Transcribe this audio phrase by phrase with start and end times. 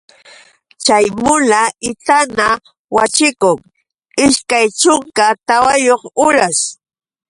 [0.85, 2.47] Chay mula itana
[2.95, 3.57] waćhikun
[4.25, 6.57] ishkaya chunka tawayuq uras.